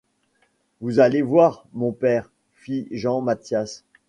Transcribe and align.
Vous 0.79 0.97
allez 0.99 1.21
voir, 1.21 1.67
mon 1.73 1.91
père, 1.91 2.31
fit 2.55 2.87
Jean-Mathias. 2.89 3.83